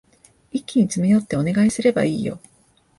[0.51, 2.39] 一気に詰め寄ってお願いすればいいよ。